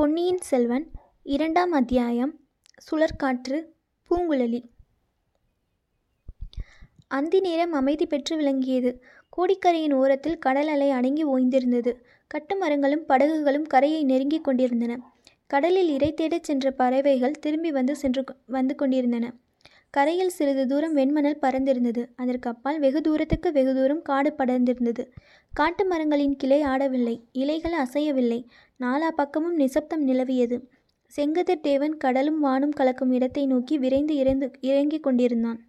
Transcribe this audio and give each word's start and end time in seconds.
பொன்னியின் 0.00 0.38
செல்வன் 0.38 0.90
இரண்டாம் 1.22 1.72
அத்தியாயம் 1.72 2.40
சுழற்காற்று 2.90 3.64
பூங்குழலி. 4.10 4.70
அந்தி 7.08 7.40
நேரம் 7.40 7.72
அமைதி 7.72 8.06
பெற்று 8.06 8.36
விளங்கியது. 8.36 9.02
கோடிக்கரையின் 9.36 9.92
ஓரத்தில் 9.92 10.38
கடல் 10.38 10.68
அலை 10.68 10.90
அடங்கி 10.90 11.26
ஓய்ந்திருந்தது. 11.26 11.94
கட்டுமரங்களும் 12.34 13.04
படகுகளும் 13.08 13.66
கரையை 13.66 14.04
நெருங்கிக் 14.04 14.44
கொண்டிருந்தன. 14.44 15.12
கடலில் 15.46 15.88
இறை 15.88 16.14
தேடச் 16.14 16.42
சென்ற 16.42 16.70
பறவைகள் 16.70 17.38
திரும்பி 17.40 17.70
வந்து 17.70 17.96
சென்று 17.96 18.24
வந்து 18.46 18.74
கொண்டிருந்தன. 18.74 19.32
கரையில் 19.90 20.28
சிறிது 20.28 20.66
தூரம் 20.66 20.96
வெண்மணல் 20.96 21.38
பறந்திருந்தது. 21.42 22.06
அதற்கு 22.16 22.50
அப்பால் 22.50 22.78
வெகு 22.78 23.00
தூரத்துக்கு 23.00 23.52
வெகு 23.52 23.74
தூரம் 23.74 24.02
காடு 24.02 24.34
படர்ந்திருந்தது. 24.38 25.06
காட்டு 25.52 25.84
மரங்களின் 25.84 26.36
கிளை 26.36 26.62
ஆடவில்லை. 26.62 27.20
இலைகள் 27.32 27.72
அசையவில்லை. 27.72 28.44
நாலா 28.80 29.08
பக்கமும் 29.08 29.56
நிசப்தம் 29.56 30.08
நிலவியது. 30.08 30.62
செங்கதிர் 31.16 31.60
தேவன் 31.60 31.96
கடலும் 31.96 32.44
வானும் 32.44 32.68
கலக்கும் 32.68 33.12
இடத்தை 33.12 33.46
நோக்கி 33.46 33.78
விரைந்து 33.78 34.16
இறந்து 34.16 34.50
இறங்கிக் 34.60 35.02
கொண்டிருந்தான். 35.02 35.60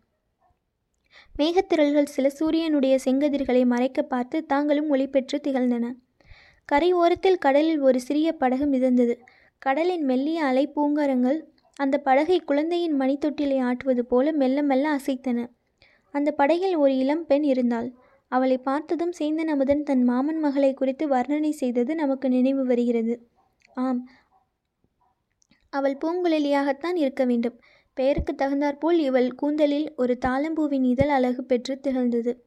மேகத்திரள்கள் 1.40 2.06
சில 2.06 2.30
சூரியனுடைய 2.30 3.00
செங்கதிர்களை 3.06 3.66
மறைக்க 3.66 4.02
பார்த்து 4.02 4.46
தாங்களும் 4.46 4.90
ஒளி 4.90 5.08
பெற்று 5.08 5.42
திகழ்ந்தன. 5.48 5.94
கரை 6.66 6.94
ஓரத்தில் 6.94 7.38
கடலில் 7.38 7.80
ஒரு 7.80 8.00
சிறிய 8.00 8.32
படகு 8.32 8.66
மிதந்தது. 8.66 9.20
கடலின் 9.58 10.04
மெல்லிய 10.04 10.44
அலை 10.44 10.68
பூங்காரங்கள் 10.68 11.51
அந்த 11.80 11.98
படகை 11.98 12.40
குழந்தையின் 12.40 13.00
மணித்தொட்டிலை 13.00 13.58
ஆட்டுவது 13.62 14.00
போல 14.00 14.32
மெல்ல 14.32 14.62
மெல்ல 14.62 14.86
அசைத்தன. 14.96 15.50
அந்த 16.12 16.32
படகில் 16.32 16.76
ஒரு 16.76 16.98
இளம் 16.98 17.26
பெண் 17.26 17.44
இருந்தாள். 17.44 17.94
அவளை 18.28 18.58
பார்த்ததும் 18.58 19.14
சேந்தன் 19.20 19.52
அமுதன் 19.54 19.84
தன் 19.84 20.04
மாமன் 20.04 20.40
மகளை 20.40 20.74
குறித்து 20.74 21.08
வர்ணனை 21.10 21.50
செய்தது 21.50 21.96
நமக்கு 21.96 22.30
நினைவு 22.30 22.66
வருகிறது. 22.66 23.30
ஆம் 23.74 24.10
அவள் 25.70 25.98
பூங்குழலியாகத்தான் 26.06 26.96
இருக்க 26.96 27.26
வேண்டும். 27.26 27.60
பெயருக்கு 27.94 28.36
தகுந்தாற்போல் 28.36 29.00
இவள் 29.00 29.36
கூந்தலில் 29.36 29.94
ஒரு 29.96 30.18
தாளம்பூவின் 30.26 30.84
இதழ் 30.84 31.10
அழகு 31.10 31.44
பெற்று 31.44 31.80
திகழ்ந்தது. 31.80 32.46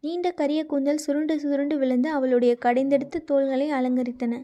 நீண்ட 0.00 0.30
கரிய 0.30 0.66
கூந்தல் 0.66 0.96
சுருண்டு 0.96 1.40
சுருண்டு 1.40 1.78
விழுந்து 1.78 2.08
அவளுடைய 2.10 2.54
கடைந்தெடுத்த 2.54 3.18
தோள்களை 3.18 3.72
அலங்கரித்தன. 3.72 4.34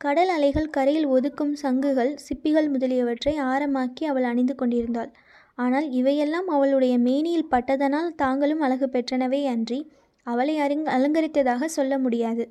கடல் 0.00 0.28
அலைகள் 0.28 0.72
கரையில் 0.76 1.06
ஒதுக்கும் 1.06 1.52
சங்குகள் 1.60 2.10
சிப்பிகள் 2.24 2.66
முதலியவற்றை 2.72 3.32
ஆரமாக்கி 3.50 4.04
அவள் 4.10 4.26
அணிந்து 4.30 4.54
கொண்டிருந்தாள். 4.54 5.10
ஆனால் 5.54 5.86
இவையெல்லாம் 5.90 6.48
அவளுடைய 6.48 6.94
மேனியில் 6.98 7.50
பட்டதனால் 7.52 8.10
தாங்களும் 8.14 8.62
அழகு 8.66 8.86
பெற்றனவே 8.86 9.40
அன்றி 9.44 9.78
அவளை 10.26 10.54
அருங் 10.58 10.84
அலங்கரித்ததாக 10.86 11.64
சொல்ல 11.76 11.98
முடியாது. 11.98 12.44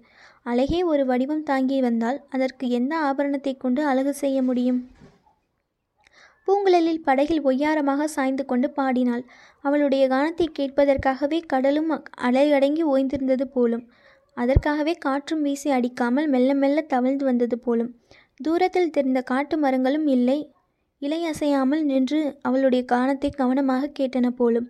அழகே 0.43 0.79
ஒரு 0.83 1.03
வடிவம் 1.05 1.43
தாங்கி 1.43 1.77
வந்தால் 1.81 2.19
அதற்கு 2.29 2.65
எந்த 2.79 2.93
ஆபரணத்தை 3.07 3.53
கொண்டு 3.57 3.83
அழகு 3.91 4.13
செய்ய 4.13 4.37
முடியும்? 4.41 4.79
பூங்குழலில் 6.47 7.03
படகில் 7.07 7.45
ஒய்யாரமாக 7.49 8.07
சாய்ந்து 8.15 8.45
கொண்டு 8.45 8.69
பாடினாள். 8.69 9.23
அவளுடைய 9.61 10.05
கானத்தை 10.07 10.47
கேட்பதற்காகவே 10.59 11.39
கடலும் 11.53 11.91
அலையடங்கி 12.29 12.85
ஓய்ந்திருந்தது 12.93 13.47
போலும். 13.57 13.85
அதற்காகவே 14.37 14.93
காற்றும் 14.97 15.41
வீசி 15.41 15.69
அடிக்காமல் 15.69 16.27
மெல்ல 16.27 16.51
மெல்ல 16.53 16.81
தவழ்ந்து 16.93 17.25
வந்தது 17.25 17.57
போலும். 17.59 17.91
தூரத்தில் 18.39 18.91
தெரிந்த 18.91 19.19
காட்டு 19.21 19.55
மரங்களும் 19.57 20.07
இல்லை. 20.07 20.39
இலை 21.01 21.19
அசையாமல் 21.25 21.83
நின்று 21.83 22.19
அவளுடைய 22.41 22.83
கானத்தை 22.85 23.29
கவனமாக 23.31 23.91
கேட்டன 23.99 24.27
போலும். 24.31 24.67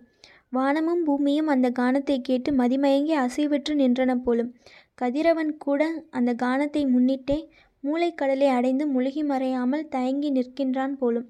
வானமும் 0.48 1.02
பூமியும் 1.04 1.48
அந்த 1.48 1.68
கானத்தை 1.70 2.16
கேட்டு 2.20 2.50
மதிமயங்கி 2.52 3.14
அசைவிற்று 3.16 3.72
நின்றன 3.74 4.12
போலும். 4.16 4.50
கதிரவன் 4.94 5.52
கூட 5.56 5.82
அந்த 6.10 6.30
கானத்தை 6.34 6.82
முன்னிட்டே 6.86 7.38
மூளைக்கடலை 7.84 8.48
அடைந்து 8.48 8.84
முழுகி 8.86 9.22
மறையாமல் 9.22 9.88
தயங்கி 9.88 10.28
நிற்கின்றான் 10.30 10.94
போலும். 10.96 11.26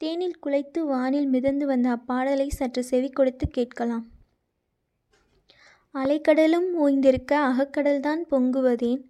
தேனில் 0.00 0.40
குலைத்து 0.40 0.80
வானில் 0.84 1.28
மிதந்து 1.28 1.66
வந்த 1.66 1.88
அப்பாடலை 1.96 2.46
சற்று 2.50 2.82
செவி 2.84 3.08
கொடுத்து 3.10 3.46
கேட்கலாம். 3.48 4.04
அலைக்கடலும் 5.94 6.68
ஓய்ந்திருக்க 6.74 7.32
அகக்கடல்தான் 7.48 8.20
பொங்குவதேன். 8.30 9.00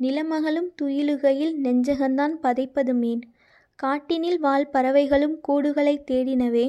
நிலமகளும் 0.00 0.68
துயிலுகையில் 0.82 1.54
நெஞ்சகந்தான் 1.62 2.34
பதைப்பதுமேன். 2.42 3.20
காட்டினில் 3.82 4.38
வாழ் 4.38 4.68
பறவைகளும் 4.72 5.40
கூடுகளை 5.48 5.94
தேடினவே 6.10 6.66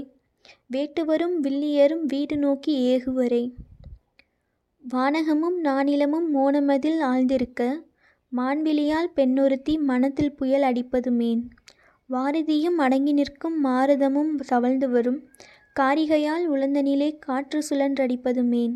வேட்டுவரும் 0.74 1.36
வில்லியரும் 1.42 2.04
வீடு 2.06 2.38
நோக்கி 2.38 2.74
ஏகுவரே. 2.96 3.44
வானகமும் 4.84 5.58
நானிலமும் 5.64 6.28
மோனமதில் 6.34 7.00
ஆழ்ந்திருக்க 7.02 7.70
மான்விழியால் 8.32 9.14
பெண்ணொருத்தி 9.16 9.78
மனத்தில் 9.78 10.36
புயல் 10.36 10.62
அடிப்பதுமேன். 10.62 11.42
வாரதியும் 12.10 12.78
அடங்கி 12.78 13.12
நிற்கும் 13.12 13.66
மாரதமும் 13.66 14.36
தவழ்ந்து 14.48 14.90
வரும் 14.90 15.20
காரிகையால் 15.80 16.46
உழந்தனிலே 16.54 17.10
காற்று 17.20 17.60
சுழன்றடிப்பதுமேன். 17.70 18.76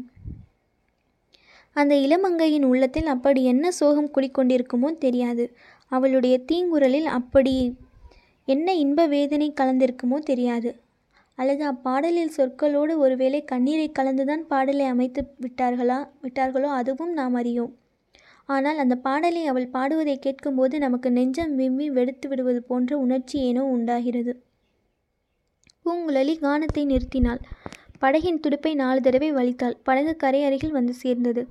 அந்த 1.76 1.94
இளமங்கையின் 1.96 2.64
உள்ளத்தில் 2.64 3.06
அப்படி 3.06 3.44
என்ன 3.44 3.72
சோகம் 3.72 4.12
குடிக்கொண்டிருக்குமோ 4.16 4.98
தெரியாது. 4.98 5.46
அவளுடைய 5.88 6.36
தீங்குரலில் 6.52 7.10
அப்படி 7.18 7.54
என்ன 8.48 8.74
இன்ப 8.76 9.08
வேதனை 9.08 9.54
கலந்திருக்குமோ 9.62 10.18
தெரியாது. 10.20 10.70
அல்லது 11.38 11.64
அப்பாடலில் 11.66 12.36
சொற்களோடு 12.38 12.94
ஒருவேளை 12.98 13.40
கண்ணீரை 13.44 13.88
கலந்துதான் 13.92 14.44
பாடலை 14.48 14.86
அமைத்து 14.86 15.22
விட்டார்களா? 15.42 16.00
விட்டார்களோ? 16.24 16.70
அதுவும் 16.80 17.14
நாம் 17.14 17.36
அறியோம். 17.36 17.74
ஆனால் 18.46 18.78
அந்த 18.78 18.96
பாடலை 18.96 19.46
அவள் 19.46 19.68
பாடுவதை 19.68 20.16
கேட்கும்போது 20.20 20.80
நமக்கு 20.80 21.12
நெஞ்சம் 21.12 21.56
விம்மி 21.56 21.90
வெடுத்து 21.90 22.28
விடுவது 22.28 22.62
போன்ற 22.62 22.98
உணர்ச்சி 22.98 23.40
ஏனோ 23.40 23.64
உண்டாகிறது. 23.66 24.34
பூங்குழலி 25.86 26.36
கானத்தை 26.40 26.84
நிறுத்தினாள். 26.86 27.42
படகின் 28.02 28.40
துடுப்பை 28.40 28.76
நாலு 28.76 29.02
தடவை 29.02 29.34
வலித்தாள். 29.34 29.76
படகு 29.84 30.16
கரை 30.16 30.44
அருகில் 30.44 30.72
வந்து 30.72 30.94
சேர்ந்தது. 30.94 31.48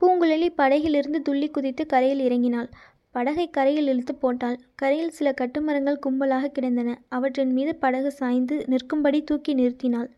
பூங்குழலி 0.00 0.48
படகிலிருந்து 0.56 1.22
துள்ளி 1.22 1.48
குதித்து 1.50 1.86
கரையில் 1.86 2.22
இறங்கினாள். 2.28 2.68
படகை 3.10 3.50
கரையில் 3.50 3.86
இழுத்து 3.86 4.14
போட்டாள். 4.14 4.58
கரையில் 4.74 5.10
சில 5.10 5.34
கட்டுமரங்கள் 5.40 6.02
கும்பலாக 6.06 6.48
கிடந்தன. 6.48 6.98
அவற்றின் 7.08 7.52
மீது 7.52 7.74
படகு 7.74 8.10
சாய்ந்து 8.10 8.64
நிற்கும்படி 8.66 9.20
தூக்கி 9.22 9.54
நிறுத்தினாள். 9.54 10.08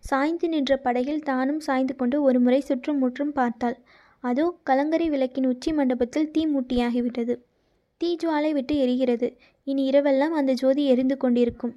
சாய்ந்து 0.00 0.48
நின்ற 0.48 0.76
படகில் 0.76 1.22
தானும் 1.22 1.60
சாய்ந்து 1.60 1.96
கொண்டு 1.96 2.22
ஒருமுறை 2.22 2.60
சுற்றும் 2.60 2.98
முற்றும் 2.98 3.32
பார்த்தாள். 3.32 3.76
அதோ 4.20 4.56
கலங்கரை 4.62 5.08
விளக்கின் 5.10 5.46
உச்சி 5.46 5.72
மண்டபத்தில் 5.72 6.30
தீ 6.30 6.46
மூட்டியாகிவிட்டது. 6.46 7.34
தீ 7.96 8.16
ஜுவாலை 8.22 8.50
விட்டு 8.52 8.74
எரிகிறது. 8.74 9.28
இனி 9.66 9.90
இரவெல்லாம் 9.90 10.34
அந்த 10.40 10.52
ஜோதி 10.52 10.86
எரிந்து 10.86 11.16
கொண்டிருக்கும். 11.16 11.74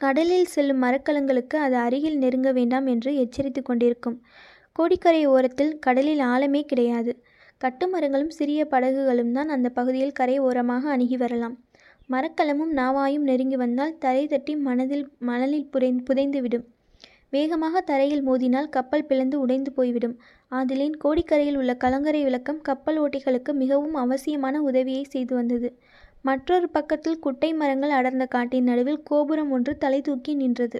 கடலில் 0.00 0.46
செல்லும் 0.46 0.82
மரக்கலங்களுக்கு 0.82 1.56
அது 1.56 1.76
அருகில் 1.76 2.18
நெருங்க 2.18 2.52
வேண்டாம் 2.52 2.86
என்று 2.86 3.10
எச்சரித்து 3.16 3.62
கொண்டிருக்கும். 3.62 4.16
கோடிக்கரை 4.72 5.26
ஓரத்தில் 5.26 5.78
கடலில் 5.78 6.20
ஆழமே 6.20 6.62
கிடையாது. 6.62 7.12
கட்டுமரங்களும் 7.60 8.28
சிறிய 8.28 8.60
படகுகளும் 8.64 9.32
தான் 9.32 9.48
அந்த 9.48 9.68
பகுதியில் 9.68 10.12
கரை 10.12 10.38
ஓரமாக 10.38 10.90
அணுகி 10.90 11.16
வரலாம். 11.16 11.56
மரக்கலமும் 12.10 12.72
நாவாயும் 12.76 13.28
நெருங்கி 13.30 13.56
வந்தால் 13.56 13.98
தரை 13.98 14.26
தட்டி 14.26 14.54
மனதில் 14.56 15.04
மணலில் 15.18 15.70
புரை 15.70 15.90
புதைந்துவிடும். 16.08 16.66
வேகமாக 17.30 17.80
தரையில் 17.80 18.26
மோதினால் 18.26 18.68
கப்பல் 18.68 19.06
பிளந்து 19.06 19.40
உடைந்து 19.40 19.70
போய்விடும். 19.72 20.16
ஆதலின் 20.48 20.96
கோடிக்கரையில் 21.04 21.56
உள்ள 21.56 21.72
கலங்கரை 21.74 22.20
விளக்கம் 22.24 22.60
கப்பல் 22.60 22.98
ஓட்டிகளுக்கு 23.00 23.52
மிகவும் 23.52 23.94
அவசியமான 23.94 24.60
உதவியை 24.62 25.04
செய்து 25.04 25.34
வந்தது. 25.34 25.70
மற்றொரு 26.24 26.66
பக்கத்தில் 26.68 27.18
குட்டை 27.18 27.50
மரங்கள் 27.52 27.90
அடர்ந்த 27.90 28.26
காட்டின் 28.26 28.64
நடுவில் 28.64 29.00
கோபுரம் 29.02 29.50
ஒன்று 29.50 29.72
தலை 29.78 30.00
தூக்கி 30.00 30.34
நின்றது. 30.34 30.78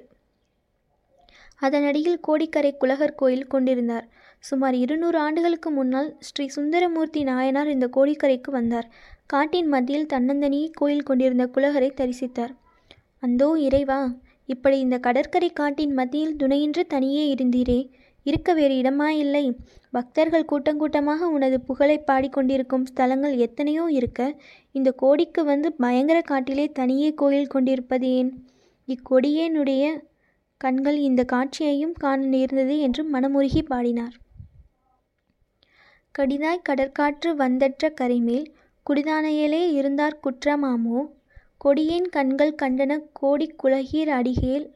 அதனடியில் 1.58 2.20
கோடிக்கரை 2.20 2.72
குலகர் 2.76 3.14
கோயில் 3.14 3.46
கொண்டிருந்தார். 3.46 4.06
சுமார் 4.44 4.74
இருநூறு 4.74 5.18
ஆண்டுகளுக்கு 5.18 5.70
முன்னால் 5.70 6.08
ஸ்ரீ 6.18 6.46
சுந்தரமூர்த்தி 6.48 7.22
நாயனார் 7.22 7.66
இந்த 7.66 7.86
கோடிக்கரைக்கு 7.96 8.50
வந்தார். 8.50 8.88
காட்டின் 9.26 9.68
மத்தியில் 9.68 10.10
தன்னந்தனியே 10.12 10.68
கோயில் 10.70 11.02
கொண்டிருந்த 11.02 11.46
குலகரை 11.46 11.90
தரிசித்தார். 12.00 12.52
அந்தோ 13.22 13.48
இறைவா 13.58 14.00
இப்படி 14.46 14.76
இந்த 14.78 14.96
கடற்கரை 14.98 15.50
காட்டின் 15.52 15.94
மத்தியில் 15.94 16.36
துணையின்றி 16.36 16.84
தனியே 16.84 17.34
இருந்தீரே 17.34 17.80
இருக்க 18.26 18.54
வேறு 18.54 18.74
இடமா 18.74 19.08
இல்லை. 19.08 19.44
பக்தர்கள் 19.90 20.48
கூட்டங்கூட்டமாக 20.52 21.28
உனது 21.36 21.60
புகழை 21.60 21.98
பாடிக்கொண்டிருக்கும் 22.06 22.86
ஸ்தலங்கள் 22.90 23.36
எத்தனையோ 23.36 23.84
இருக்க 23.90 24.20
இந்த 24.72 24.90
கோடிக்கு 24.92 25.44
வந்து 25.44 25.72
பயங்கர 25.72 26.20
காட்டிலே 26.20 26.66
தனியே 26.72 27.14
கோயில் 27.14 27.46
கொண்டிருப்பது 27.46 28.08
ஏன்? 28.14 28.30
இக்கொடியேனுடைய 28.88 29.84
கண்கள் 30.60 30.98
இந்த 30.98 31.22
காட்சியையும் 31.24 31.92
காண 31.92 32.20
நேர்ந்தது 32.24 32.74
என்று 32.78 33.02
மனமுருகி 33.12 33.62
பாடினார். 33.62 34.14
கடிதாய் 36.14 36.66
கடற்காற்று 36.68 37.30
வந்தற்ற 37.36 37.84
கரைமேல் 38.00 38.46
குடிதானையிலே 38.86 39.62
இருந்தார் 39.72 40.20
குற்றமாமோ? 40.24 40.98
கொடியேன் 41.58 42.08
கண்கள் 42.08 42.54
கண்டன 42.62 42.92
கோடி 43.12 43.46
குலகீர் 43.62 44.08
அடிகேல் 44.08 44.66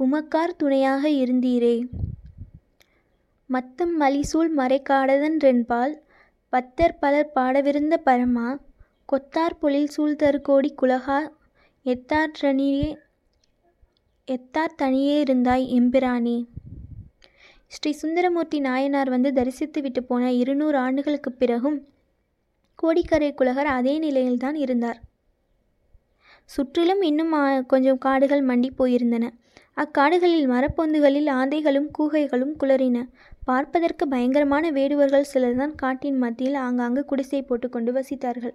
உமக்கார் 0.00 0.56
துணையாக 0.56 1.08
இருந்தீரே. 1.22 1.76
மத்தம் 3.50 4.00
மலிசூழ் 4.00 4.48
மறைக்காடதன்றென்பால் 4.56 5.94
பத்தர் 6.52 6.96
பலர் 7.00 7.30
பாடவிருந்த 7.34 7.96
பரமா 8.06 8.58
கொத்தார் 9.12 9.56
பொழில் 9.60 9.88
சூழ்தரு 9.96 10.40
குலகா 10.82 11.28
எத்தார் 11.84 12.30
தனியே 12.40 12.98
எத்தார் 14.26 14.74
தனியே 14.76 15.22
இருந்தாய் 15.22 15.66
எம்பிரானே. 15.78 16.46
ஸ்ரீ 17.66 17.92
சுந்தரமூர்த்தி 17.92 18.60
நாயனார் 18.60 19.08
வந்து 19.08 19.32
தரிசித்து 19.32 19.82
விட்டு 19.82 20.02
போன 20.02 20.32
இருநூறு 20.32 20.78
ஆண்டுகளுக்குப் 20.78 21.38
பிறகும் 21.38 21.86
கோடிக்கரை 22.74 23.34
குலகர் 23.34 23.66
அதே 23.66 23.98
நிலையில்தான் 23.98 24.54
இருந்தார். 24.54 25.00
சுற்றிலும் 26.44 27.02
இன்னும் 27.02 27.66
கொஞ்சம் 27.66 27.98
காடுகள் 27.98 28.46
மண்டி 28.46 28.70
போயிருந்தன. 28.78 29.30
அக்காடுகளில் 29.78 30.46
மரப்பொந்துகளில் 30.46 31.28
ஆந்தைகளும் 31.30 31.88
கூகைகளும் 31.98 32.54
குளறின. 32.60 32.98
பார்ப்பதற்கு 33.44 34.04
பயங்கரமான 34.08 34.70
வேடுவர்கள் 34.70 35.30
சிலர்தான் 35.32 35.74
காட்டின் 35.74 36.18
மத்தியில் 36.18 36.58
ஆங்காங்கு 36.66 37.02
குடிசை 37.04 37.42
போட்டுக்கொண்டு 37.42 37.92
வசித்தார்கள். 37.92 38.54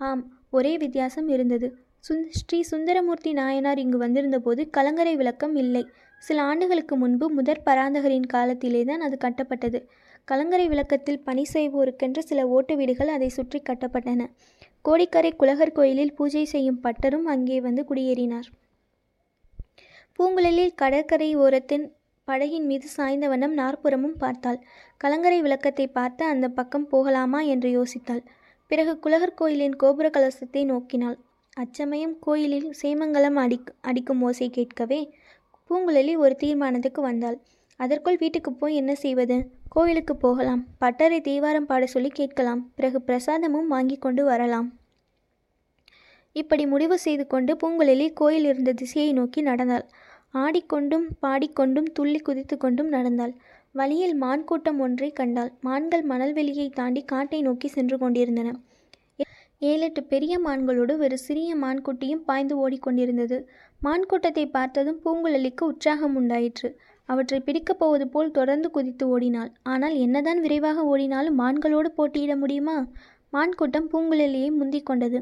ஆம் 0.00 0.24
ஒரே 0.50 0.72
வித்தியாசம் 0.76 1.28
இருந்தது. 1.28 1.68
சுந் 2.08 2.26
ஸ்ரீ 2.30 2.58
சுந்தரமூர்த்தி 2.62 3.32
நாயனார் 3.32 3.78
இங்கு 3.78 3.98
வந்திருந்தபோது 3.98 4.70
கலங்கரை 4.70 5.14
விளக்கம் 5.16 5.56
இல்லை. 5.56 5.82
சில 6.22 6.38
ஆண்டுகளுக்கு 6.42 6.94
முன்பு 6.96 7.26
முதற் 7.30 7.64
பராந்தகரின் 7.64 8.28
காலத்திலே 8.34 8.84
தான் 8.84 9.00
அது 9.00 9.16
கட்டப்பட்டது. 9.24 9.80
கலங்கரை 10.24 10.68
விளக்கத்தில் 10.68 11.20
பணி 11.20 11.44
செய்வோருக்கென்று 11.52 12.22
சில 12.30 12.40
ஓட்டு 12.48 12.76
வீடுகள் 12.76 13.08
அதை 13.08 13.28
சுற்றி 13.28 13.62
கட்டப்பட்டன. 13.68 14.22
கோடிக்கரை 14.82 15.32
குலகர் 15.32 15.72
கோயிலில் 15.72 16.14
பூஜை 16.14 16.44
செய்யும் 16.44 16.80
பட்டரும் 16.84 17.28
அங்கே 17.34 17.58
வந்து 17.60 17.84
குடியேறினார். 17.90 18.48
பூங்குழலில் 20.18 20.72
கடற்கரை 20.74 21.28
ஓரத்தின் 21.36 21.84
படகின் 22.28 22.64
மீது 22.64 22.86
சாய்ந்த 22.88 23.26
வண்ணம் 23.28 23.52
நாற்புறமும் 23.52 24.16
பார்த்தாள். 24.18 24.58
கலங்கரை 25.00 25.36
விளக்கத்தை 25.40 25.86
பார்த்து 25.88 26.22
அந்த 26.24 26.46
பக்கம் 26.48 26.86
போகலாமா 26.88 27.40
என்று 27.40 27.68
யோசித்தாள். 27.76 28.22
பிறகு 28.70 28.92
குலகர் 28.98 29.34
கோயிலின் 29.34 29.76
கோபுர 29.76 30.08
கலசத்தை 30.16 30.62
நோக்கினாள். 30.64 31.14
அச்சமயம் 31.56 32.16
கோயிலில் 32.18 32.66
சேமங்கலம் 32.80 33.38
அடிக் 33.44 33.70
அடிக்கும் 33.80 34.22
ஓசை 34.22 34.48
கேட்கவே 34.50 35.00
பூங்குழலி 35.70 36.16
ஒரு 36.16 36.34
தீர்மானத்துக்கு 36.36 37.00
வந்தாள். 37.00 37.38
அதற்குள் 37.80 38.18
வீட்டுக்கு 38.18 38.52
போய் 38.52 38.74
என்ன 38.74 38.92
செய்வது? 38.94 39.38
கோயிலுக்கு 39.68 40.16
போகலாம். 40.16 40.62
பட்டரை 40.80 41.20
தேவாரம் 41.20 41.70
பாட 41.70 41.86
சொல்லி 41.86 42.12
கேட்கலாம். 42.20 42.62
பிறகு 42.76 43.00
பிரசாதமும் 43.06 43.72
வாங்கி 43.74 43.98
கொண்டு 43.98 44.24
வரலாம் 44.24 44.68
இப்படி 46.36 46.64
முடிவு 46.66 46.96
செய்து 46.98 47.24
கொண்டு 47.26 47.52
பூங்குழலி 47.54 48.06
கோயில் 48.20 48.46
இருந்த 48.50 48.72
திசையை 48.72 49.12
நோக்கி 49.12 49.40
நடந்தாள். 49.42 49.86
ஆடிக்கொண்டும் 50.34 51.06
பாடிக்கொண்டும் 51.20 51.88
துள்ளி 51.92 52.20
குதித்து 52.20 52.56
கொண்டும் 52.56 52.88
நடந்தாள். 52.88 53.32
வழியில் 53.74 54.14
மான் 54.14 54.44
கூட்டம் 54.44 54.80
ஒன்றை 54.80 55.08
கண்டாள். 55.12 55.52
மான்கள் 55.60 56.04
மணல்வெளியை 56.10 56.66
தாண்டி 56.70 57.02
காட்டை 57.04 57.40
நோக்கி 57.42 57.68
சென்று 57.68 57.96
கொண்டிருந்தன. 57.98 58.50
ஏழெட்டு 59.62 60.00
பெரிய 60.04 60.34
மான்களோடு 60.38 60.94
ஒரு 61.04 61.16
சிறிய 61.18 61.50
மான்குட்டியும் 61.56 62.24
பாய்ந்து 62.24 62.54
ஓடிக்கொண்டிருந்தது 62.64 63.38
மான் 63.80 64.06
கூட்டத்தை 64.06 64.44
பார்த்ததும் 64.48 65.00
பூங்குழலிக்கு 65.04 65.62
உற்சாகம் 65.62 66.14
உண்டாயிற்று. 66.14 66.68
அவற்றை 67.08 67.38
பிடிக்கப் 67.40 67.80
போவது 67.80 68.06
போல் 68.08 68.30
தொடர்ந்து 68.30 68.68
குதித்து 68.70 69.04
ஓடினாள். 69.08 69.50
ஆனால் 69.62 69.96
என்னதான் 70.04 70.40
விரைவாக 70.40 70.84
ஓடினாலும் 70.84 71.38
மான்களோடு 71.40 71.90
போட்டியிட 71.98 72.36
முடியுமா? 72.36 72.76
மான் 73.32 73.54
கூட்டம் 73.54 73.90
பூங்குழலியை 73.92 74.50
முந்திக் 74.50 74.88
கொண்டது. 74.90 75.18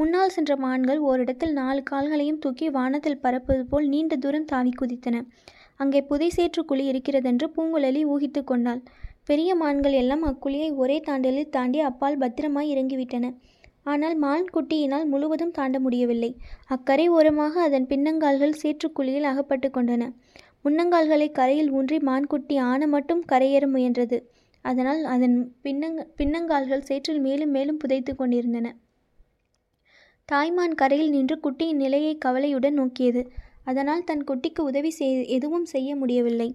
முன்னால் 0.00 0.32
சென்ற 0.34 0.52
மான்கள் 0.64 1.00
ஓரிடத்தில் 1.08 1.54
நாலு 1.58 1.80
கால்களையும் 1.90 2.38
தூக்கி 2.42 2.66
வானத்தில் 2.76 3.22
பறப்பது 3.24 3.62
போல் 3.70 3.86
நீண்ட 3.92 4.14
தூரம் 4.16 4.46
தாவி 4.52 4.72
குதித்தன. 4.80 5.16
அங்கே 5.82 6.00
புதை 6.10 6.28
சேற்றுக்குழி 6.36 6.84
இருக்கிறதென்று 6.90 7.46
பூங்குழலி 7.56 8.02
ஊகித்து 8.12 8.40
கொண்டாள். 8.44 8.80
பெரிய 9.28 9.50
மான்கள் 9.62 9.96
எல்லாம் 10.02 10.24
அக்குழியை 10.30 10.68
ஒரே 10.82 10.96
தாண்டலில் 11.08 11.52
தாண்டி 11.56 11.80
அப்பால் 11.88 12.18
பத்திரமாய் 12.22 12.70
இறங்கிவிட்டன. 12.74 13.28
ஆனால் 13.84 14.16
மான் 14.24 14.50
குட்டியினால் 14.54 15.06
முழுவதும் 15.12 15.54
தாண்ட 15.58 15.76
முடியவில்லை. 15.84 16.30
அக்கரை 16.74 17.06
ஓரமாக 17.16 17.54
அதன் 17.68 17.88
பின்னங்கால்கள் 17.92 18.58
சேற்றுக்குழியில் 18.62 19.30
அகப்பட்டு 19.32 19.70
கொண்டன. 19.76 20.06
முன்னங்கால்களை 20.64 21.28
கரையில் 21.38 21.72
ஊன்றி 21.78 21.98
மான்குட்டி 22.08 22.58
ஆன 22.70 22.86
மட்டும் 22.94 23.22
கரையேற 23.32 23.66
முயன்றது. 23.74 24.18
அதனால் 24.64 25.02
அதன் 25.14 25.36
பின்னங் 25.66 25.98
பின்னங்கால்கள் 26.20 26.86
சேற்றில் 26.90 27.20
மேலும் 27.26 27.54
மேலும் 27.56 27.80
புதைத்து 27.84 28.14
கொண்டிருந்தன. 28.14 28.68
தாய்மான் 30.30 30.74
கரையில் 30.74 31.10
நின்று 31.10 31.40
குட்டியின் 31.42 31.74
நிலையை 31.74 32.18
கவலையுடன் 32.18 32.74
நோக்கியது. 32.74 33.22
அதனால் 33.64 34.04
தன் 34.04 34.24
குட்டிக்கு 34.24 34.60
உதவி 34.60 34.90
செய் 34.90 35.28
எதுவும் 35.28 35.64
செய்ய 35.64 35.96
முடியவில்லை. 35.96 36.54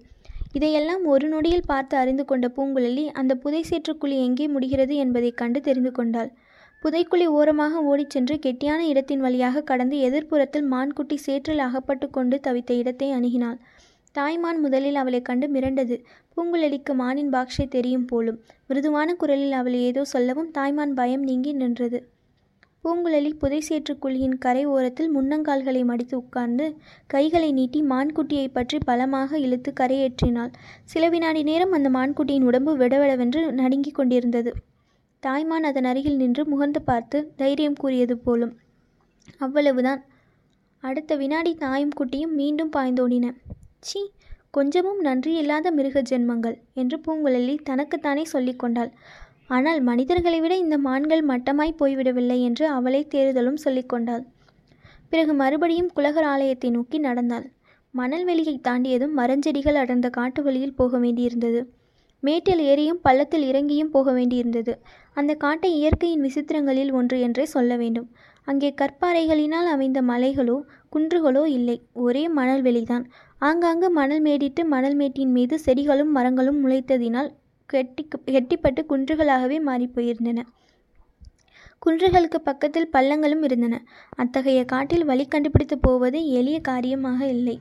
இதையெல்லாம் 0.54 1.06
ஒரு 1.06 1.28
நொடியில் 1.28 1.66
பார்த்து 1.66 1.98
அறிந்து 1.98 2.26
கொண்ட 2.26 2.52
பூங்குழலி 2.56 3.08
அந்த 3.12 3.36
புதை 3.36 3.66
சேற்றுக்குழி 3.70 4.18
எங்கே 4.20 4.48
முடிகிறது 4.48 4.96
என்பதைக் 4.96 5.38
கண்டு 5.38 5.62
தெரிந்து 5.62 5.92
கொண்டாள். 5.92 6.30
புதைக்குழி 6.84 7.26
ஓரமாக 7.26 7.82
ஓடிச் 7.82 8.10
சென்று 8.10 8.36
கெட்டியான 8.36 8.80
இடத்தின் 8.80 9.20
வழியாக 9.20 9.62
கடந்து 9.62 9.98
எதிர்ப்புறத்தில் 9.98 10.68
மான்குட்டி 10.68 11.18
சேற்றில் 11.18 11.60
அகப்பட்டு 11.60 12.10
கொண்டு 12.10 12.40
தவித்த 12.44 12.74
இடத்தை 12.74 13.12
அணுகினாள். 13.12 13.60
தாய்மான் 14.12 14.60
முதலில் 14.60 14.96
அவளை 14.96 15.22
கண்டு 15.22 15.48
மிரண்டது. 15.48 15.96
பூங்குழலிக்கு 16.38 16.94
மானின் 16.94 17.34
பாக்ஷை 17.34 17.68
தெரியும் 17.68 18.06
போலும் 18.06 18.40
மிருதுவான 18.70 19.14
குரலில் 19.14 19.52
அவள் 19.52 19.74
ஏதோ 19.74 20.04
சொல்லவும் 20.06 20.52
தாய்மான் 20.52 20.94
பயம் 20.94 21.24
நீங்கி 21.24 21.54
நின்றது. 21.54 22.00
பூங்குழலி 22.86 23.30
புதை 23.42 23.60
சேற்றுக்குழியின் 23.68 24.36
கரை 24.38 24.64
ஓரத்தில் 24.66 25.08
முன்னங்கால்களை 25.14 25.80
மடித்து 25.84 26.16
உட்கார்ந்து 26.18 26.66
கைகளை 27.08 27.48
நீட்டி 27.52 27.80
மான்குட்டியை 27.82 28.48
பற்றி 28.48 28.78
பலமாக 28.86 29.40
இழுத்து 29.40 29.72
கரையேற்றினாள். 29.80 30.52
சில 30.84 31.10
வினாடி 31.10 31.42
நேரம் 31.44 31.72
அந்த 31.72 31.90
மான்குட்டியின் 31.90 32.46
உடம்பு 32.50 32.74
விடவிடவென்று 32.78 33.42
நடுங்கிக் 33.62 33.98
கொண்டிருந்தது. 34.00 34.52
தாய்மான் 35.24 35.68
அதன் 35.70 35.88
அருகில் 35.92 36.20
நின்று 36.22 36.46
முகர்ந்து 36.46 36.82
பார்த்து 36.82 37.20
தைரியம் 37.36 37.80
கூறியது 37.84 38.18
போலும் 38.18 38.54
அவ்வளவுதான் 39.40 40.04
அடுத்த 40.84 41.12
வினாடி 41.16 41.54
தாயும் 41.56 41.98
குட்டியும் 42.00 42.38
மீண்டும் 42.42 42.74
பாய்ந்தோடின. 42.76 43.26
சி 43.80 44.02
கொஞ்சமும் 44.52 45.00
நன்றியில்லாத 45.02 45.72
மிருக 45.72 46.02
ஜென்மங்கள் 46.10 46.58
என்று 46.74 46.98
பூங்குழலி 47.06 47.56
தனக்குத்தானே 47.70 48.26
சொல்லிக்கொண்டாள் 48.34 48.92
ஆனால் 49.50 49.80
மனிதர்களை 49.82 50.38
விட 50.42 50.54
இந்த 50.58 50.78
மான்கள் 50.78 51.24
மட்டமாய் 51.24 51.80
போய்விடவில்லை 51.80 52.38
என்று 52.42 52.66
அவளை 52.68 53.02
தேறுதலும் 53.12 53.64
சொல்லிக்கொண்டாள் 53.66 54.24
பிறகு 55.12 55.34
மறுபடியும் 55.34 55.92
குலகர் 55.94 56.28
ஆலயத்தை 56.32 56.70
நோக்கி 56.70 56.98
நடந்தாள். 57.00 57.46
மணல் 57.94 58.24
வெளியை 58.26 58.56
தாண்டியதும் 58.60 59.14
மரஞ்செடிகள் 59.18 59.78
அடர்ந்த 59.82 60.08
காட்டு 60.10 60.40
வழியில் 60.44 60.74
போக 60.74 60.98
வேண்டியிருந்தது. 61.00 61.60
மேட்டில் 62.24 62.62
ஏறியும் 62.62 63.02
பள்ளத்தில் 63.02 63.46
இறங்கியும் 63.52 63.92
போக 63.92 64.08
வேண்டியிருந்தது. 64.12 64.74
அந்த 65.18 65.32
காட்டை 65.36 65.70
இயற்கையின் 65.80 66.26
விசித்திரங்களில் 66.26 66.92
ஒன்று 66.92 67.18
என்றே 67.20 67.46
சொல்ல 67.46 67.72
வேண்டும். 67.78 68.08
அங்கே 68.48 68.70
கற்பாறைகளினால் 68.82 69.70
அமைந்த 69.72 70.00
மலைகளோ 70.02 70.58
குன்றுகளோ 70.94 71.44
இல்லை. 71.50 71.78
ஒரே 72.06 72.24
மணல் 72.30 72.62
வெளிதான். 72.62 73.06
ஆங்காங்கு 73.42 73.88
மணல் 73.92 74.24
மேடிட்டு 74.24 74.64
மணல் 74.66 74.96
மேட்டின் 74.96 75.32
மீது 75.32 75.56
செடிகளும் 75.60 76.12
மரங்களும் 76.12 76.62
முளைத்ததினால் 76.66 77.32
கெட்டி 77.70 78.04
கெட்டிப்பட்டு 78.36 78.82
குன்றுகளாகவே 78.92 79.58
மாறிப்போயிருந்தன. 79.70 80.42
குன்றுகளுக்கு 81.86 82.40
பக்கத்தில் 82.44 82.92
பள்ளங்களும் 82.94 83.44
இருந்தன. 83.48 83.76
அத்தகைய 84.22 84.62
காட்டில் 84.66 85.06
வழி 85.06 85.26
கண்டுபிடித்து 85.28 85.78
போவது 85.78 86.20
எளிய 86.40 86.58
காரியமாக 86.70 87.20
இல்லை. 87.28 87.56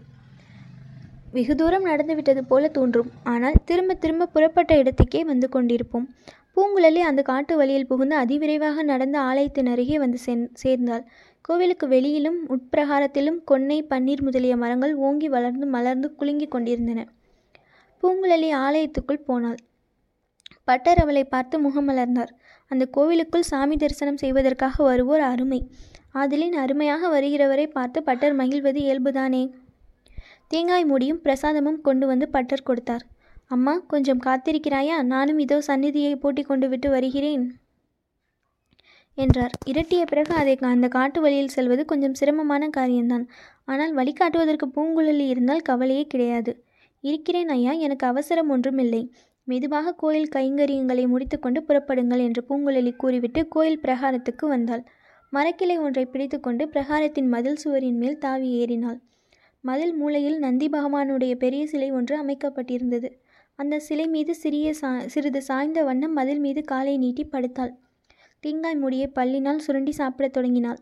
வெகு 1.36 1.54
தூரம் 1.54 1.88
நடந்துவிட்டது 1.90 2.42
போல 2.44 2.68
தோன்றும். 2.68 3.10
ஆனால் 3.32 3.56
திரும்ப 3.64 3.94
திரும்ப 3.94 4.28
புறப்பட்ட 4.34 4.72
இடத்துக்கே 4.82 5.20
வந்து 5.30 5.48
கொண்டிருப்போம். 5.48 6.06
பூங்குழலி 6.56 7.00
அந்த 7.10 7.20
காட்டு 7.22 7.54
வழியில் 7.56 7.88
புகுந்து 7.90 8.16
அதிவிரைவாக 8.16 8.82
நடந்த 8.92 9.16
ஆலயத்தின் 9.20 9.70
அருகே 9.72 9.96
வந்து 9.98 10.18
சேர்ந்தாள். 10.62 11.04
கோவிலுக்கு 11.40 11.86
வெளியிலும் 11.88 12.38
உட்பிரகாரத்திலும் 12.54 13.40
கொன்னை 13.50 13.78
பன்னீர் 13.92 14.22
முதலிய 14.22 14.56
மரங்கள் 14.56 14.94
ஓங்கி 15.06 15.28
வளர்ந்து 15.28 15.66
மலர்ந்து 15.66 16.08
குலுங்கி 16.20 16.48
கொண்டிருந்தன. 16.48 17.00
பூங்குழலி 18.02 18.50
ஆலயத்துக்குள் 18.64 19.26
போனாள். 19.28 19.58
பட்டர் 20.64 20.98
அவளை 20.98 21.24
பார்த்து 21.24 21.58
முகமலர்ந்தார் 21.58 22.32
அந்த 22.70 22.84
கோவிலுக்குள் 22.86 23.48
சாமி 23.50 23.76
தரிசனம் 23.76 24.16
செய்வதற்காக 24.16 24.84
வருவோர் 24.84 25.20
அருமை. 25.20 25.60
ஆதலின் 26.12 26.52
அருமையாக 26.52 27.08
வருகிறவரை 27.08 27.66
பார்த்து 27.66 28.02
பட்டர் 28.02 28.34
மகிழ்வது 28.34 28.80
இயல்புதானே? 28.80 29.42
தேங்காய் 30.48 30.84
மூடியும் 30.84 31.20
பிரசாதமும் 31.24 31.80
கொண்டு 31.80 32.06
வந்து 32.06 32.28
பட்டர் 32.28 32.62
கொடுத்தார். 32.62 33.04
அம்மா 33.46 33.74
கொஞ்சம் 33.92 34.22
காத்திருக்கிறாயா? 34.26 34.96
நானும் 35.02 35.38
இதோ 35.38 35.60
சந்நிதியை 35.60 36.16
பூட்டி 36.16 36.42
கொண்டு 36.42 36.68
விட்டு 36.68 36.90
வருகிறேன் 36.90 37.44
என்றார். 39.18 39.54
இரட்டிய 39.66 40.02
பிறகு 40.04 40.32
அதை 40.34 40.54
அந்த 40.58 40.88
காட்டு 40.88 41.18
வழியில் 41.20 41.54
செல்வது 41.56 41.84
கொஞ்சம் 41.84 42.14
சிரமமான 42.14 42.68
காரியம்தான். 42.68 43.26
ஆனால் 43.64 43.92
வழிகாட்டுவதற்கு 43.94 44.66
பூங்குழலி 44.76 45.26
இருந்தால் 45.26 45.62
கவலையே 45.62 46.04
கிடையாது. 46.06 46.52
இருக்கிறேன் 47.04 47.48
ஐயா 47.48 47.72
எனக்கு 47.86 48.06
அவசரம் 48.06 48.50
ஒன்றுமில்லை. 48.50 49.02
மெதுவாக 49.44 49.92
கோயில் 49.92 50.32
கைங்கரியங்களை 50.34 51.04
முடித்துக்கொண்டு 51.06 51.60
புறப்படுங்கள் 51.60 52.22
என்று 52.22 52.44
பூங்குழலி 52.48 52.92
கூறிவிட்டு 52.96 53.48
கோயில் 53.48 53.82
பிரகாரத்துக்கு 53.82 54.46
வந்தாள். 54.46 54.84
மரக்கிளை 55.32 55.76
ஒன்றை 55.78 56.04
பிடித்துக்கொண்டு 56.06 56.64
பிரகாரத்தின் 56.66 57.28
மதில் 57.28 57.56
சுவரின் 57.56 57.98
மேல் 57.98 58.18
தாவி 58.18 58.48
ஏறினாள். 58.50 58.98
மதில் 59.60 59.94
மூலையில் 59.94 60.38
நந்தி 60.38 60.68
பகவானுடைய 60.68 61.34
பெரிய 61.34 61.66
சிலை 61.66 61.90
ஒன்று 61.90 62.14
அமைக்கப்பட்டிருந்தது. 62.22 63.08
அந்த 63.58 63.74
சிலை 63.78 64.06
மீது 64.06 64.34
சிறிய 64.34 64.68
சா 64.74 64.90
சிறிது 65.06 65.42
சாய்ந்த 65.42 65.84
வண்ணம் 65.84 66.12
மதில் 66.12 66.40
மீது 66.40 66.62
காலை 66.64 66.94
நீட்டி 66.98 67.24
படுத்தாள். 67.24 67.72
தேங்காய் 68.40 68.76
மூடியை 68.76 69.08
பல்லினால் 69.14 69.56
சுரண்டி 69.56 69.92
சாப்பிடத் 69.92 70.32
தொடங்கினாள். 70.32 70.80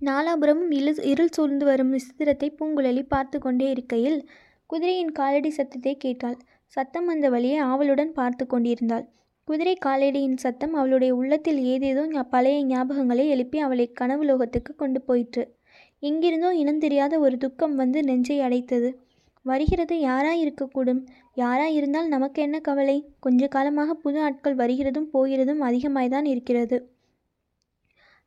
நாலாபுரமும் 0.00 0.70
இழு 0.70 0.92
இருள் 1.04 1.32
சூழ்ந்து 1.32 1.64
வரும் 1.64 1.92
விசித்திரத்தை 1.92 2.48
பூங்குழலி 2.58 3.02
பார்த்து 3.08 3.38
கொண்டே 3.38 3.70
இருக்கையில் 3.70 4.18
குதிரையின் 4.66 5.12
காலடி 5.12 5.50
சத்தத்தை 5.50 5.96
கேட்டாள். 5.96 6.38
சத்தம் 6.68 7.06
வந்த 7.06 7.28
வழியே 7.28 7.58
ஆவலுடன் 7.58 8.12
பார்த்து 8.12 8.46
கொண்டிருந்தாள். 8.46 9.08
குதிரை 9.44 9.78
காலடியின் 9.86 10.36
சத்தம் 10.36 10.74
அவளுடைய 10.74 11.14
உள்ளத்தில் 11.14 11.60
ஏதேதோ 11.64 12.22
பழைய 12.30 12.64
ஞாபகங்களை 12.66 13.28
எழுப்பி 13.28 13.58
அவளை 13.58 13.92
கனவு 13.92 14.24
லோகத்துக்கு 14.24 14.74
கொண்டு 14.76 15.00
போயிற்று. 15.00 15.56
எங்கிருந்தோ 15.98 16.54
இனம் 16.54 16.78
தெரியாத 16.78 17.18
ஒரு 17.18 17.38
துக்கம் 17.38 17.76
வந்து 17.76 18.02
நெஞ்சை 18.02 18.40
அடைத்தது. 18.40 18.90
வருகிறது 19.42 19.96
யாராய் 20.00 20.42
இருக்கக்கூடும் 20.44 21.00
யாராய் 21.36 21.74
இருந்தால் 21.74 22.08
நமக்கு 22.08 22.42
என்ன 22.42 22.60
கவலை? 22.60 22.96
கொஞ்ச 23.20 23.48
காலமாக 23.48 23.94
புது 23.94 24.20
ஆட்கள் 24.20 24.56
வருகிறதும் 24.56 25.08
போகிறதும் 25.12 25.62
அதிகமாய்தான் 25.62 26.24
இருக்கிறது. 26.24 26.92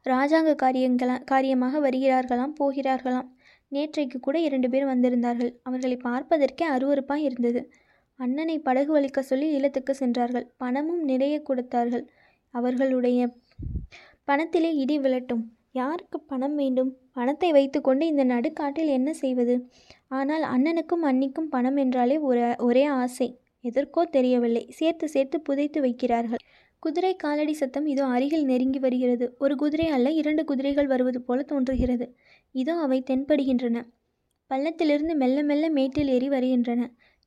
ராஜாங்க 0.06 0.52
காரியங்களா 0.64 1.24
காரியமாக 1.24 1.90
வருகிறார்களாம் 1.90 2.54
போகிறார்களாம். 2.60 3.30
நேற்றைக்கு 3.72 4.20
கூட 4.22 4.40
இரண்டு 4.40 4.70
பேர் 4.70 4.86
வந்திருந்தார்கள். 4.86 5.52
அவர்களை 5.64 5.98
பார்ப்பதற்கே 5.98 6.66
அருவறுப்பாய் 6.70 7.26
இருந்தது. 7.30 7.72
அண்ணனை 8.22 8.56
படகு 8.60 8.92
வலிக்க 8.98 9.20
சொல்லி 9.22 9.48
இல்லத்துக்கு 9.58 9.94
சென்றார்கள். 9.96 10.46
பணமும் 10.58 11.04
நிறைய 11.04 11.36
கொடுத்தார்கள். 11.42 12.06
அவர்களுடைய 12.54 13.20
பணத்திலே 14.28 14.72
இடி 14.84 14.98
விழட்டும். 15.00 15.44
யாருக்கு 15.72 16.18
பணம் 16.32 16.56
வேண்டும்? 16.56 16.90
பணத்தை 17.12 17.50
வைத்துக்கொண்டு 17.52 18.04
இந்த 18.08 18.24
நடுக்காட்டில் 18.24 18.92
என்ன 18.98 19.10
செய்வது? 19.14 19.56
ஆனால் 20.10 20.44
அண்ணனுக்கும் 20.54 21.06
அன்னிக்கும் 21.10 21.50
பணம் 21.50 21.76
என்றாலே 21.76 22.18
ஒரு 22.30 22.44
ஒரே 22.60 22.84
ஆசை. 23.02 23.28
எதற்கோ 23.64 24.02
தெரியவில்லை. 24.18 24.64
சேர்த்து 24.72 25.08
சேர்த்து 25.10 25.38
புதைத்து 25.42 25.80
வைக்கிறார்கள். 25.82 26.42
குதிரை 26.84 27.14
காலடி 27.16 27.54
சத்தம் 27.54 27.86
இதோ 27.86 28.04
அருகில் 28.06 28.46
நெருங்கி 28.46 28.80
வருகிறது. 28.80 29.26
ஒரு 29.38 29.56
குதிரை 29.56 29.88
அல்ல 29.88 30.10
இரண்டு 30.12 30.44
குதிரைகள் 30.46 30.88
வருவது 30.88 31.20
போல 31.22 31.42
தோன்றுகிறது. 31.44 32.06
இதோ 32.56 32.76
அவை 32.78 33.00
தென்படுகின்றன. 33.10 33.78
பள்ளத்திலிருந்து 34.52 35.14
மெல்ல 35.16 35.44
மெல்ல 35.44 35.66
மேட்டில் 35.70 36.08
ஏறி 36.08 36.30
வருகின்றன. 36.30 36.82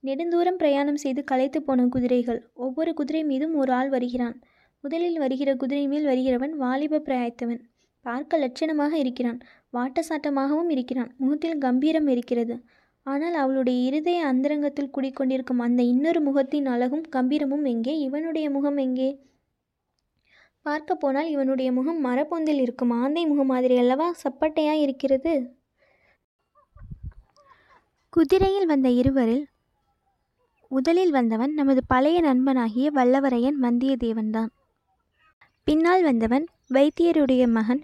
நெடுந்தூரம் 0.04 0.56
பிரயாணம் 0.56 0.96
செய்து 0.96 1.24
களைத்து 1.24 1.62
போன 1.62 1.86
குதிரைகள். 1.86 2.50
ஒவ்வொரு 2.54 2.94
குதிரை 2.94 3.24
மீதும் 3.24 3.54
ஒரு 3.54 3.72
ஆள் 3.72 3.88
வருகிறான். 3.88 4.36
முதலில் 4.80 5.18
வருகிற 5.18 5.56
குதிரை 5.56 5.86
மேல் 5.86 6.06
வருகிறவன் 6.06 6.50
வாலிப 6.50 6.98
பிராயத்தவன். 6.98 7.60
பார்க்க 8.00 8.38
லட்சணமாக 8.38 8.92
இருக்கிறான். 8.92 9.38
வாட்டசாட்டமாகவும் 9.72 10.70
இருக்கிறான். 10.70 11.14
முகத்தில் 11.16 11.58
கம்பீரம் 11.58 12.06
இருக்கிறது. 12.06 12.56
ஆனால் 13.02 13.34
அவளுடைய 13.34 13.78
இருதய 13.80 14.26
அந்தரங்கத்தில் 14.26 14.90
குடிக்கொண்டிருக்கும் 14.96 15.58
அந்த 15.58 15.82
இன்னொரு 15.82 16.20
முகத்தின் 16.20 16.66
அழகும் 16.66 17.04
கம்பீரமும் 17.16 17.64
எங்கே? 17.64 17.98
இவனுடைய 17.98 18.50
முகம் 18.50 18.76
எங்கே? 18.76 19.08
பார்க்க 20.62 20.94
போனால் 20.94 21.28
இவனுடைய 21.28 21.72
முகம் 21.72 22.04
மரப்பொந்தில் 22.06 22.60
இருக்கும். 22.60 22.90
ஆந்தை 22.90 23.26
முகம் 23.26 23.46
மாதிரி 23.46 23.76
அல்லவா? 23.76 24.14
சப்பட்டையாக 24.24 24.84
இருக்கிறது. 24.84 25.34
குதிரையில் 28.08 28.66
வந்த 28.66 28.88
இருவரில் 28.90 29.44
முதலில் 30.74 31.10
வந்தவன் 31.10 31.52
நமது 31.54 31.80
பழைய 31.86 32.20
நண்பனாகிய 32.20 32.90
வல்லவரையன் 32.94 33.58
வந்தியத்தேவன்தான். 33.62 34.46
பின்னால் 35.64 36.02
வந்தவன் 36.02 36.46
வைத்தியருடைய 36.74 37.48
மகன். 37.48 37.82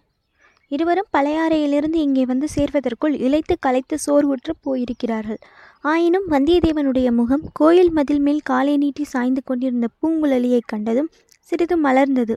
இருவரும் 0.68 1.06
பழையாறையிலிருந்து 1.16 1.94
இங்கே 1.94 2.24
வந்து 2.24 2.46
சேர்வதற்குள் 2.56 3.14
இழைத்து 3.18 3.56
களைத்து 3.60 3.98
சோர்வுற்று 4.06 4.54
போயிருக்கிறார்கள். 4.64 5.36
ஆயினும் 5.80 6.28
வந்தியத்தேவனுடைய 6.30 7.12
முகம் 7.12 7.40
கோயில் 7.52 7.90
மதில் 7.90 8.20
மேல் 8.20 8.40
காலை 8.44 8.76
நீட்டி 8.76 9.04
சாய்ந்து 9.04 9.40
கொண்டிருந்த 9.44 9.88
பூங்குழலியைக் 10.02 10.66
கண்டதும் 10.66 11.10
சிறிது 11.40 11.82
மலர்ந்தது. 11.82 12.34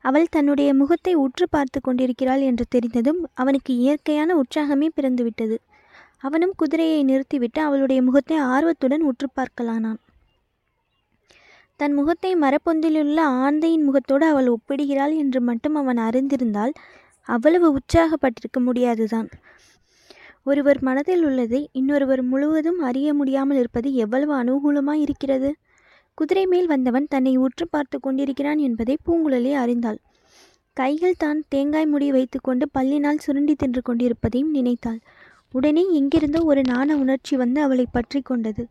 அவள் 0.00 0.26
தன்னுடைய 0.30 0.74
முகத்தை 0.74 1.14
உற்று 1.14 1.48
பார்த்து 1.50 1.80
கொண்டிருக்கிறாள் 1.80 2.40
என்று 2.40 2.64
தெரிந்ததும் 2.68 3.28
அவனுக்கு 3.34 3.76
இயற்கையான 3.76 4.34
உற்சாகமே 4.34 4.88
பிறந்துவிட்டது. 5.00 5.56
அவனும் 6.22 6.54
குதிரையை 6.56 7.00
நிறுத்திவிட்டு 7.02 7.60
அவளுடைய 7.60 8.00
முகத்தை 8.02 8.36
ஆர்வத்துடன் 8.54 9.02
உற்று 9.02 9.28
பார்க்கலானான். 9.28 9.98
தன் 11.80 11.94
முகத்தை 11.94 12.30
மரப்பொந்திலுள்ள 12.36 13.18
ஆந்தையின் 13.44 13.84
முகத்தோடு 13.84 14.24
அவள் 14.26 14.48
ஒப்பிடுகிறாள் 14.48 15.14
என்று 15.16 15.40
மட்டும் 15.40 15.74
அவன் 15.74 15.98
அறிந்திருந்தால் 15.98 16.72
அவ்வளவு 17.28 17.68
உற்சாகப்பட்டிருக்க 17.72 18.58
முடியாதுதான். 18.60 19.28
ஒருவர் 20.42 20.80
மனதில் 20.82 21.24
உள்ளதை 21.24 21.60
இன்னொருவர் 21.72 22.22
முழுவதும் 22.22 22.80
அறிய 22.80 23.08
முடியாமல் 23.14 23.58
இருப்பது 23.58 23.88
எவ்வளவு 23.94 24.32
அனுகூலமாய் 24.34 25.00
இருக்கிறது? 25.00 25.50
குதிரை 26.14 26.44
மேல் 26.46 26.66
வந்தவன் 26.66 27.08
தன்னை 27.08 27.32
உற்று 27.36 27.64
பார்த்து 27.68 27.96
கொண்டிருக்கிறான் 28.00 28.58
என்பதை 28.58 28.94
பூங்குழலி 29.06 29.52
அறிந்தாள். 29.62 29.98
கைகள் 30.76 31.18
தான் 31.18 31.40
தேங்காய் 31.48 31.86
முடி 31.86 32.08
வைத்துக்கொண்டு 32.10 32.64
பல்லினால் 32.74 33.22
சுருண்டி 33.26 33.54
தின்று 33.54 33.82
கொண்டிருப்பதையும் 33.82 34.50
நினைத்தாள். 34.50 35.00
உடனே 35.56 35.82
எங்கிருந்தோ 35.92 36.40
ஒரு 36.44 36.62
நாண 36.62 36.96
உணர்ச்சி 36.96 37.34
வந்து 37.36 37.58
அவளை 37.62 37.86
பற்றி 37.90 38.20
கொண்டது. 38.20 38.62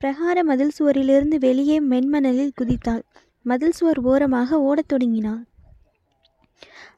பிரகார 0.00 0.38
மதில் 0.42 0.74
சுவரிலிருந்து 0.78 1.36
வெளியே 1.38 1.76
மென்மணலில் 1.80 2.56
குதித்தாள். 2.60 3.02
மதில் 3.44 3.76
சுவர் 3.78 4.00
ஓரமாக 4.02 4.58
ஓடத் 4.60 4.88
தொடங்கினாள். 4.88 5.42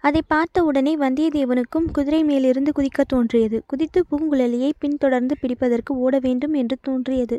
அதை 0.00 0.20
பார்த்த 0.26 0.64
உடனே 0.64 0.92
வந்தியத்தேவனுக்கும் 0.96 1.86
குதிரை 1.92 2.20
மேலிருந்து 2.24 2.70
குதிக்க 2.78 3.04
தோன்றியது. 3.06 3.58
குதித்து 3.66 4.00
பூங்குழலியை 4.10 4.70
பின்தொடர்ந்து 4.78 5.36
பிடிப்பதற்கு 5.42 5.92
ஓட 6.04 6.18
வேண்டும் 6.18 6.54
என்று 6.54 6.76
தோன்றியது. 6.80 7.36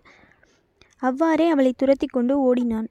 அவ்வாறே 1.01 1.47
அவளை 1.49 1.73
துரத்தி 1.77 2.07
கொண்டு 2.07 2.35
ஓடினான். 2.39 2.87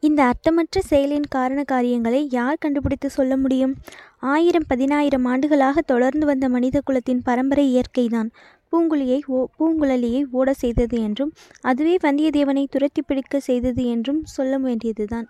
இந்த 0.00 0.20
அர்த்தமற்ற 0.24 0.80
செயலின் 0.90 1.26
காரண 1.28 1.62
காரியங்களை 1.62 2.28
யார் 2.30 2.60
கண்டுபிடித்து 2.60 3.10
சொல்ல 3.10 3.36
முடியும்? 3.36 3.74
ஆயிரம் 4.18 4.66
பதினாயிரம் 4.68 5.24
ஆண்டுகளாக 5.24 5.80
தொடர்ந்து 5.80 6.26
வந்த 6.26 6.48
மனித 6.48 6.80
குலத்தின் 6.84 7.22
பரம்பரை 7.22 7.66
இயற்கைதான். 7.74 8.30
பூங்குழியை 8.72 9.20
ஓ 9.26 9.46
பூங்குழலியை 9.58 10.22
ஓட 10.30 10.52
செய்தது 10.52 11.00
என்றும் 11.00 11.32
அதுவே 11.60 11.96
வந்தியத்தேவனை 12.02 12.64
துரத்தி 12.70 13.02
பிடிக்க 13.02 13.40
செய்தது 13.40 13.84
என்றும் 13.86 14.24
சொல்ல 14.24 14.58
வேண்டியதுதான் 14.58 15.28